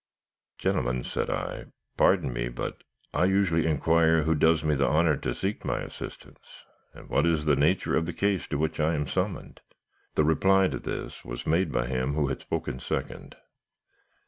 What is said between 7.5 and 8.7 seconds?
nature of the case to